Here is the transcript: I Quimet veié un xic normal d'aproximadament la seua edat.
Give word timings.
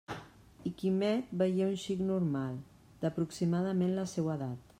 I 0.69 0.69
Quimet 0.79 1.27
veié 1.41 1.67
un 1.67 1.77
xic 1.83 2.01
normal 2.07 2.59
d'aproximadament 3.05 3.97
la 4.01 4.11
seua 4.17 4.39
edat. 4.41 4.67